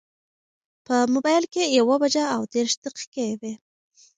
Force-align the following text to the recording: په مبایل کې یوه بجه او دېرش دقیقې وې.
په 0.85 0.95
مبایل 1.13 1.45
کې 1.53 1.63
یوه 1.79 1.95
بجه 2.03 2.23
او 2.35 2.41
دېرش 2.53 2.73
دقیقې 2.85 3.27
وې. 3.39 3.53